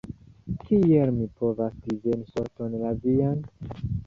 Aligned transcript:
Kiel 0.61 1.11
mi 1.17 1.27
povas 1.41 1.75
diveni 1.85 2.27
sorton 2.33 2.75
la 2.87 2.97
vian? 3.05 3.47